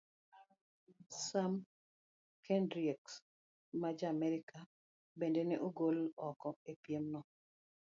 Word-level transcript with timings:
Sam 1.25 1.53
Kendrieks 2.45 3.13
ma 3.79 3.89
Ja-Amerka 3.99 4.59
bende 5.19 5.41
ne 5.45 5.55
ogol 5.67 5.97
oko 6.29 6.49
e 6.71 6.73
piemno. 6.83 7.19